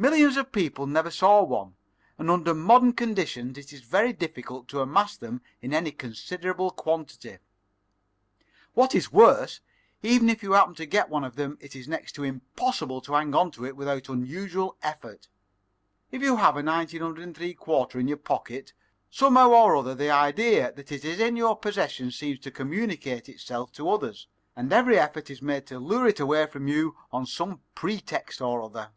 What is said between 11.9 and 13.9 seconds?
to impossible to hang on to it